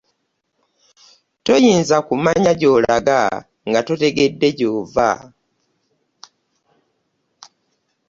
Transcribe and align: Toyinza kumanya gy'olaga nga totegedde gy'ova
Toyinza 1.43 1.97
kumanya 2.07 2.51
gy'olaga 2.61 3.19
nga 3.67 3.79
totegedde 3.85 4.49
gy'ova 4.57 5.11